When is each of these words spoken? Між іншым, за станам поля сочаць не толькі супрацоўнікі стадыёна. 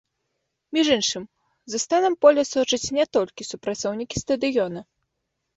Між 0.77 0.87
іншым, 0.95 1.23
за 1.73 1.77
станам 1.85 2.17
поля 2.27 2.43
сочаць 2.53 2.91
не 2.97 3.05
толькі 3.19 3.47
супрацоўнікі 3.51 4.17
стадыёна. 4.25 4.79